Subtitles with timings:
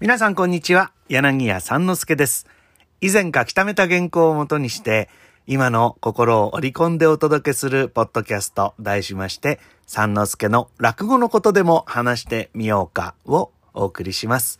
[0.00, 0.92] 皆さんこんにちは。
[1.10, 2.46] 柳家三之助です。
[3.02, 5.10] 以前書き溜めた原稿をもとにして、
[5.46, 14.58] 今の心を織り込んでお届けするポッドキャスト、題しまして、三之助の落語のことでも話してみようかをお送りします。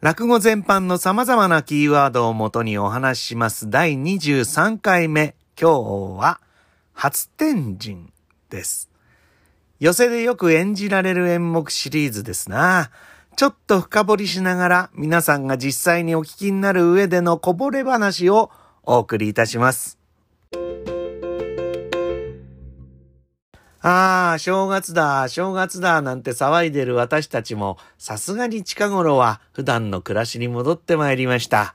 [0.00, 5.34] 落語全般の様々なキーワードをもとにお話しします第23回目。
[5.60, 6.40] 今日は、
[6.94, 8.06] 初天神
[8.48, 8.88] です。
[9.80, 12.90] 寄せでよく演じられる演目シリーズですな。
[13.40, 18.50] ちょっと深掘りしながら皆さんが実際にお聞きになる上でのこぼれ話を
[18.82, 19.98] お送りいたします。
[23.80, 31.74] ああ、正月だ、正月だ、なんて騒いでる私たちも、さすがに近頃は普段の暮らしに戻ってまいりました。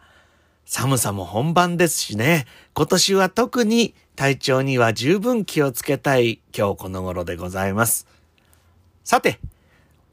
[0.65, 2.45] 寒さも本番ですしね、
[2.75, 8.05] 今年は特に体調には十分気をつけたい今日この頃でございます。
[9.03, 9.39] さて、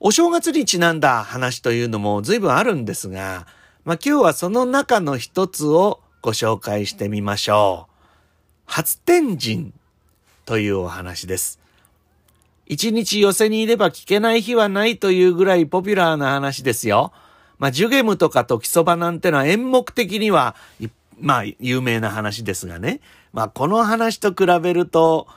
[0.05, 3.47] お正月にちなんだ話というのも随分あるんですが、
[3.85, 7.93] まあ今日はその中の一つをご紹介してみましょう。
[8.67, 9.73] 初天神
[10.45, 11.61] というお話です。
[12.67, 17.13] 一日寄せにいれば聞けない日はないというぐらいポピュラーな話ですよ。
[17.61, 20.57] まあ、ジュゲムとか時そばなんてのは演目的には、
[21.21, 22.99] まあ、有名な話ですがね。
[23.33, 25.29] まあ、この話と比べると、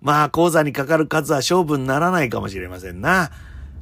[0.00, 3.32] まあ、講座にかかる数は勝負にならないかもしれませんな。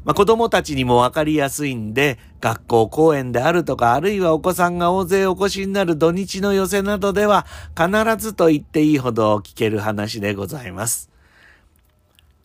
[0.04, 11.10] まあ、子供たちにもわかりやすいんで、学校公演であるとか、あるいはお子さんが大勢お越しになる土日の寄せなどでは、必ずと言っていいほど聞ける話でございます。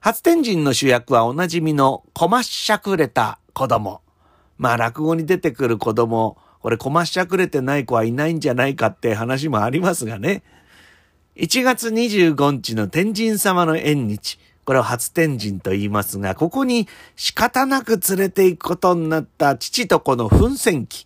[0.02, 4.02] 初天神の主役はおなじみのこまっしゃくれた子供。
[4.58, 10.44] まあ落語に出てくる子供、これこまっしゃくれてない子はいないんじゃないかって話もありますがね。
[11.38, 14.40] 1月25日の天神様の縁日。
[14.66, 21.06] これを初天神と言いますが、ここに仕方なく連れて行くことになった父と子の奮戦記。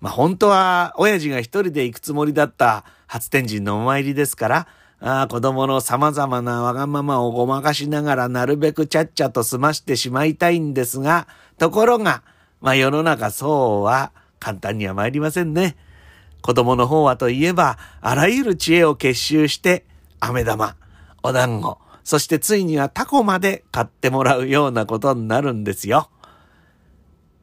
[0.00, 4.68] まあ本当は親父が一人で行くつもりだった初天神のお参りですから、
[5.00, 11.26] ああ、子供の様々なわがままをごまかしながらなるべくちゃっちゃと済ましてしまいたいんですが、
[11.58, 12.22] ところが、
[12.60, 15.76] まあ世の中そうは簡単には参りませんね。
[16.40, 19.84] 子供の方はといえば、あらゆる知恵を結集して、
[20.20, 20.76] 飴玉、
[21.22, 26.08] お団子、そしてついにはタコまで買ってもらうようなことになるんですよ。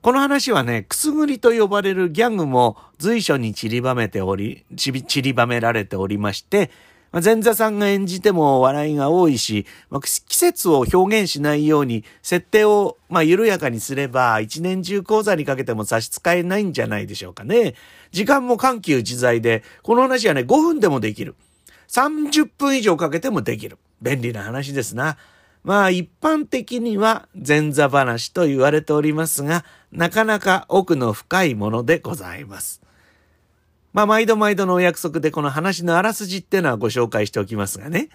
[0.01, 6.71] この話はね、くすぐりと呼ばれるギャグも随所に散りばめており、散りばめられておりまして、
[7.11, 9.65] 前座さんが演じても笑いが多いし、
[10.29, 17.75] 季節を表現しないように、設定をまあ緩やかにすれば、一年中講座にかけても差し支えないんじゃないでしょうかね。
[18.13, 21.35] 時間も緩急自在で、この話はね、5分でもできる。
[21.89, 23.77] 30分以上かけてもできる。
[24.03, 25.17] 便利な話ですな。
[25.63, 32.81] まあ一般的には前座話と言われておりますが、なかなか奥の深いものでございます。
[33.93, 38.09] まあ毎度毎度のお約束でこの話のあらすじってのはご紹介しておきますがね。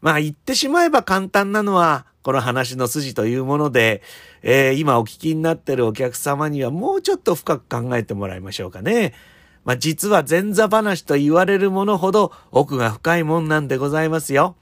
[0.00, 4.02] まあ言ってしまえば簡単なのは、この話の筋というもので、
[4.42, 9.14] えー今お聞きになってるお客様にはもうちょっと深く考えてもらいましょうかね。
[9.64, 14.56] まあ実は前座話と言われるものほど奥が深いもんなんでございますよ。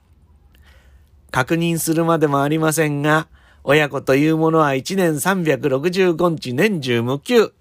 [1.31, 3.27] 確認するまでもありませんが、
[3.63, 7.53] 親子というものは1年365日年中無休。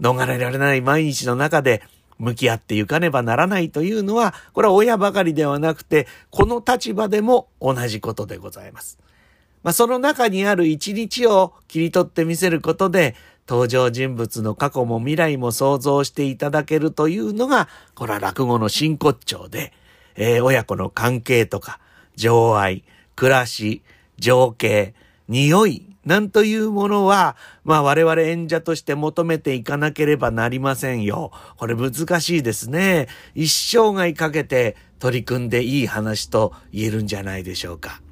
[0.00, 1.82] 逃れられない毎日の中で
[2.18, 8.98] 向き合ってゆかねばならないというのは、これは親ばかりではなくて、この立場でも同じことでございます。
[9.62, 13.14] まあ、その中にある一日を切り取ってみせることで、
[13.48, 19.72] 登場人物の過去も未来も想像していただけるというのが、これは落語の真骨頂で、
[20.16, 21.80] えー親子の関係とか、
[22.16, 22.84] 情愛、
[23.16, 23.82] 暮らし、
[24.18, 24.94] 情景、
[25.28, 31.32] 匂い、なんというものは、まあ我々演者として求めていかなければなりませんよ。
[31.56, 33.08] これ難しいですね。
[33.34, 38.02] 一生涯かけて取り組んでいい話と言えるんじゃないでしょうか。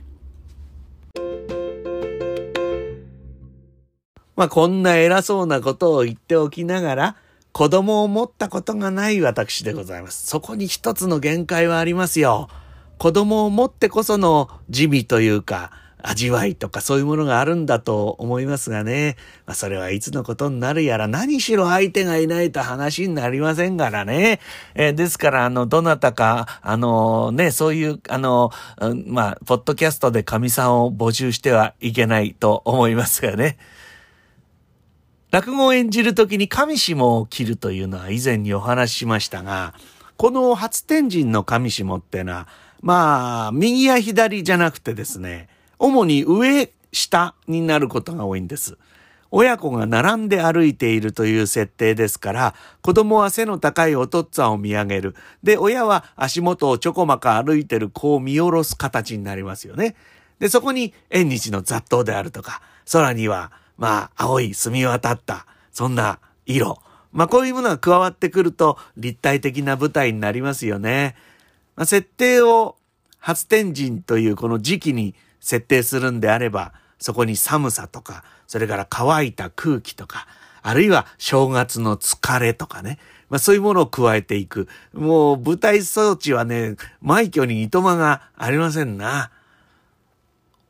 [4.35, 7.17] まあこんな偉そうなことを言っておきながら、
[7.53, 10.27] 子供を持ったことがない私でございます。
[10.27, 12.49] そこに一つの限界はありますよ。
[13.03, 15.73] 子供を持ってこその地味というか、
[16.05, 19.17] 味わいとかそういうものがあるんだと思いますがね。
[19.45, 24.39] まあそれはいつのことになるやら何しろ相手がいないと話になりませんからね。
[24.77, 33.59] えーですから、あの、どなたか、あのね、そういう、あの、うんまあ、ポッドキャストで神さんを募集してはいけないと思いますがね。
[35.33, 39.75] 落語を演じるときに上下を切るというのは以前にお話ししましたが、
[40.17, 42.47] この初天神の上下ってのは、
[42.83, 45.49] まあ、右や左じゃなくてですね、
[45.79, 48.77] 主に上、下になることが多いんです。
[49.31, 55.15] 親子が並んで歩いているという設定ですから、子供は背の高いお父っつぁんを見上げる。
[55.43, 59.95] で、親は足元をちょこまか歩いてる子を見下ろす形になりますよね。
[60.39, 62.61] で、そこに縁日の雑踏であるとか、
[62.93, 66.83] 空には、まあ、青い澄み渡った、そんな色。
[67.13, 71.15] まあ、こういうものが加わってくると立体的な舞台になりますよね。
[71.77, 72.77] まあ、設定を
[73.19, 80.27] 初天神というこの時期に設定するんであれば、そこに寒さとか、それから乾いた空気とか、
[80.63, 82.99] あるいは正月の疲れとかね。
[83.29, 84.69] まあそういうものを加えていく。
[84.93, 89.31] もう舞台装置はね、枚挙にいとまがありませんな。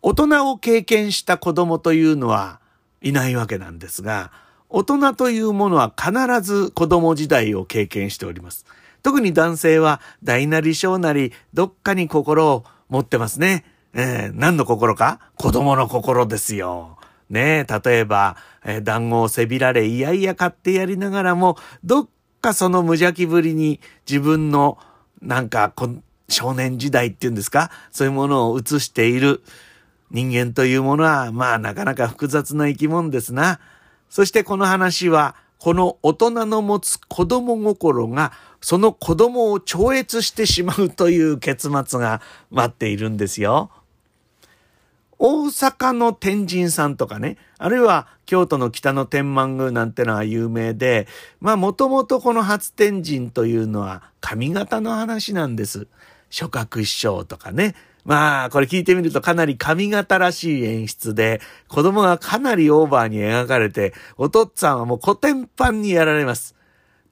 [0.01, 2.61] 大人を経験した子供というのは
[3.03, 4.33] いないわけなんですが、
[4.69, 8.65] 大人というものは必ず子供時代を経験しております。
[9.03, 13.65] 特に男性は大なり小なりどっかに心を持ってますね。
[13.95, 15.21] えー、何の心か？
[15.37, 16.99] 子供の心ですよ。
[17.29, 22.09] ねえ、例えば、えー、団子をせびられ、いやいや買ってやりながらも、どっ
[22.41, 24.79] かその無邪気ぶりに自分の、
[25.21, 25.73] なんか
[26.29, 27.71] 少年時代っていうんですか？
[27.91, 29.43] そういうものを映している
[30.11, 33.61] 人間というものは、まあなかなか複雑な生き物ですな。
[34.11, 43.71] そしてこの話は、この大人の持つ子供心が、その子供を超越してしまうという結末が待っているんですよ。
[45.19, 51.07] 大阪の天神さんとかね、あるいは京都の北の天満宮なんてのは有名で、
[51.41, 55.87] まあもともとこの初天神というのは髪型の話なんです。
[56.31, 57.75] 諸角師匠とかね。
[58.05, 66.57] まあ、これ聞いてみるとかなり髪型らしい演出で、子供がかなりオーバーに描かれて、お父っつぁんはもう古典版にやられます。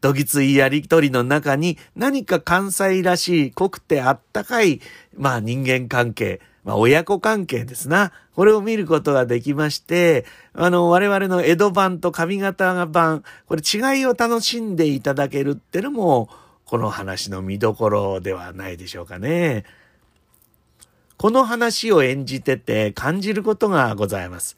[0.01, 4.81] どぎついやりとりの中に何か関西らしい濃くてあったかい、
[5.17, 8.13] まあ人間関係、まあ、親子関係ですな。
[8.35, 16.29] これを見ることができまして、あの、我々の江戸版と上方版、これ違いを楽しんでいただけるってのも、
[16.65, 19.65] この話の見どころではないでしょうかね。
[21.17, 24.57] この話を演じてて感じることがございます。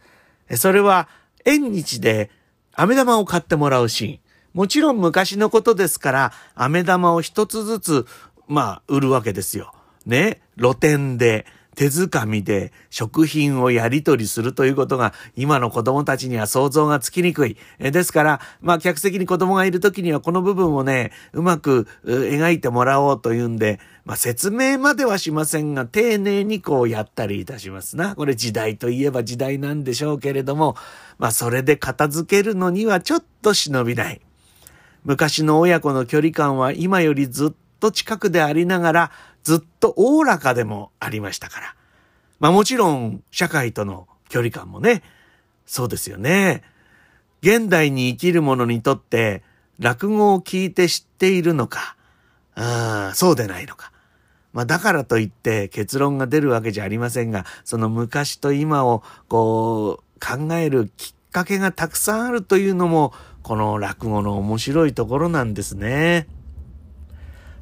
[0.56, 1.08] それは、
[1.44, 2.30] 縁日で
[2.74, 4.21] 飴玉を買ってもらうシーン。
[4.54, 8.06] もちろん昔のことですから、飴玉を一つずつ、
[8.48, 9.72] まあ、売るわけですよ。
[10.06, 10.42] ね。
[10.58, 17.56] 露店で、手づかみで食品をやり取りするということが今の子供たちには想像がつきにくい。
[17.78, 28.14] ですから、まあ客席に子供がいる時にはこの部分をね、うまく描いてもらおうというんで、まあ説明まではしませんが、丁寧にこうやったりいたしますな。
[28.16, 30.76] これ時代といえば時代なんでしょうけれども、
[31.18, 34.20] まあそれで片付けるのにはちょっと忍びない。
[35.04, 39.12] 昔の親子の距離感は今よりずっと近くでありながら、
[39.42, 41.74] ずっとおおらかでもありましたから。
[42.38, 45.02] まあもちろん社会との距離感もね、
[45.66, 46.62] そうですよね。
[47.42, 49.42] 現代に生きる者にとって
[49.78, 51.96] 落語を聞いて知っているのか、
[52.54, 53.90] あ、そうでないのか。
[54.52, 66.26] まあだからといって結論が出るわけじゃありませんが、その昔と今をこう考えるきっかけがたくさんあるというのも、この落語の面白いところなんですね。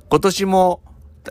[0.09, 0.83] 今年も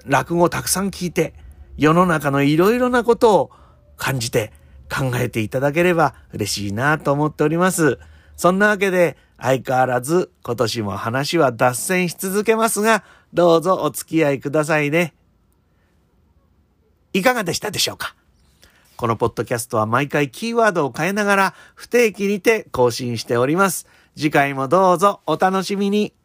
[0.06, 1.34] 落語をたくさん聞いて、
[1.78, 3.52] 世の中のいろいろなことを
[3.98, 4.52] 感じて
[4.90, 8.00] 考えていただければ嬉しいなと思っております。
[8.36, 13.04] そんなわけで、相変わらず今年も話は脱線し続けますが、
[13.34, 15.14] どうぞお付き合いくださいね。
[17.14, 18.16] いかがでしたでしょうか？
[18.98, 23.88] このポッドキャストは毎回キーワードを変えながら不定期にて更新しております。
[24.20, 26.19] 次回もどうぞお楽しみに。